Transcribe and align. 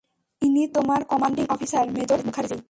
ইনি 0.41 0.63
তোমার 0.75 1.01
commanding 1.11 1.45
officer, 1.55 1.85
major 1.95 2.19
Mukherjee. 2.27 2.57